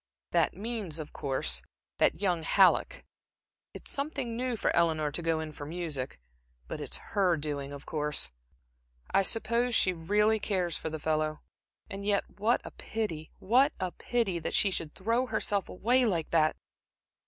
"That 0.31 0.55
means, 0.57 0.97
of 0.97 1.13
course, 1.13 1.61
that 1.99 2.19
young 2.19 2.41
Halleck. 2.41 3.05
It's 3.75 3.91
something 3.91 4.35
new 4.35 4.55
for 4.55 4.75
Eleanor 4.75 5.11
to 5.11 5.21
go 5.21 5.39
in 5.39 5.51
for 5.51 5.63
music. 5.63 6.19
But 6.67 6.79
it's 6.79 6.97
her 7.13 7.37
doing, 7.37 7.71
of 7.71 7.85
course. 7.85 8.31
I 9.11 9.21
suppose 9.21 9.75
she 9.75 9.93
really 9.93 10.39
cares 10.39 10.75
for 10.75 10.89
the 10.89 10.97
fellow. 10.97 11.41
And 11.87 12.03
yet 12.03 12.27
what 12.39 12.61
a 12.63 12.71
pity 12.71 13.29
what 13.37 13.73
a 13.79 13.91
pity 13.91 14.39
that 14.39 14.55
she 14.55 14.71
should 14.71 14.95
throw 14.95 15.27
herself 15.27 15.69
away 15.69 16.05
like 16.07 16.31
that!" 16.31 16.55